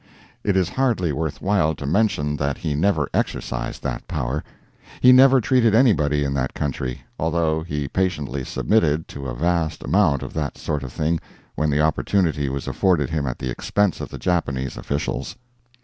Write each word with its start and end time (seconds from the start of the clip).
It 0.43 0.57
is 0.57 0.69
hardly 0.69 1.11
worthwhile 1.11 1.75
to 1.75 1.85
mention 1.85 2.35
that 2.37 2.57
he 2.57 2.73
never 2.73 3.07
exercised 3.13 3.83
that 3.83 4.07
power; 4.07 4.43
he 4.99 5.11
never 5.11 5.39
treated 5.39 5.75
anybody 5.75 6.23
in 6.23 6.33
that 6.33 6.55
country, 6.55 7.03
although 7.19 7.61
he 7.61 7.87
patiently 7.87 8.43
submitted 8.43 9.07
to 9.09 9.27
a 9.27 9.35
vast 9.35 9.83
amount 9.83 10.23
of 10.23 10.33
that 10.33 10.57
sort 10.57 10.81
of 10.81 10.91
thing 10.91 11.19
when 11.53 11.69
the 11.69 11.81
opportunity 11.81 12.49
was 12.49 12.67
afforded 12.67 13.11
him 13.11 13.27
at 13.27 13.37
the 13.37 13.51
expense 13.51 14.01
of 14.01 14.09
the 14.09 14.17
Japanese 14.17 14.75
officials. 14.75 15.35